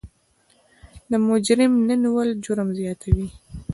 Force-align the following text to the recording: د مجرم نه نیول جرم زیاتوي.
د 1.09 1.13
مجرم 1.27 1.73
نه 1.87 1.95
نیول 2.03 2.29
جرم 2.43 2.69
زیاتوي. 2.79 3.27